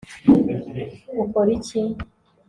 ukora 1.23 1.49
iki 1.57 1.79